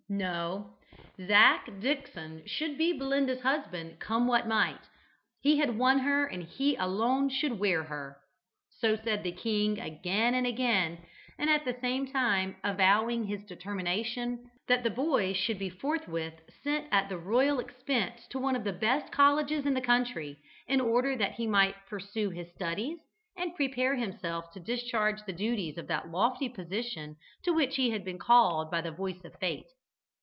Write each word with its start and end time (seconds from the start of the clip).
No: 0.09 0.73
"Zac" 1.25 1.69
Dickson 1.79 2.45
should 2.45 2.77
be 2.77 2.91
Belinda's 2.91 3.43
husband, 3.43 4.01
come 4.01 4.27
what 4.27 4.45
might. 4.45 4.89
"He 5.39 5.55
had 5.55 5.77
won 5.77 5.99
her 5.99 6.25
and 6.25 6.43
he 6.43 6.75
alone 6.75 7.29
should 7.29 7.57
wear 7.57 7.83
her." 7.83 8.17
So 8.79 8.97
said 8.97 9.23
the 9.23 9.31
king 9.31 9.79
again 9.79 10.33
and 10.35 10.45
again, 10.45 10.97
at 11.39 11.63
the 11.63 11.77
same 11.79 12.11
time 12.11 12.57
avowing 12.61 13.23
his 13.27 13.45
determination 13.45 14.51
that 14.67 14.83
the 14.83 14.89
boy 14.89 15.31
should 15.31 15.57
be 15.57 15.69
forthwith 15.69 16.41
sent 16.61 16.87
at 16.91 17.07
the 17.07 17.17
royal 17.17 17.59
expense 17.61 18.27
to 18.31 18.37
one 18.37 18.57
of 18.57 18.65
the 18.65 18.73
best 18.73 19.13
colleges 19.13 19.65
in 19.65 19.73
the 19.75 19.79
country, 19.79 20.37
in 20.67 20.81
order 20.81 21.15
that 21.15 21.35
he 21.35 21.47
might 21.47 21.87
pursue 21.87 22.31
his 22.31 22.53
studies, 22.53 22.99
and 23.37 23.55
prepare 23.55 23.95
himself 23.95 24.51
to 24.51 24.59
discharge 24.59 25.23
the 25.23 25.31
duties 25.31 25.77
of 25.77 25.87
that 25.87 26.11
lofty 26.11 26.49
position 26.49 27.15
to 27.45 27.53
which 27.53 27.77
he 27.77 27.91
had 27.91 28.03
been 28.03 28.19
called 28.19 28.69
by 28.69 28.81
the 28.81 28.91
voice 28.91 29.23
of 29.23 29.33
Fate. 29.39 29.67